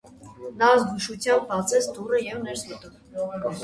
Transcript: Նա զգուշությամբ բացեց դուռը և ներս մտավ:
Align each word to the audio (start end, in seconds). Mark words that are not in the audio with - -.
Նա 0.61 0.69
զգուշությամբ 0.71 1.47
բացեց 1.53 1.93
դուռը 2.01 2.25
և 2.27 2.45
ներս 2.51 2.69
մտավ: 2.75 3.03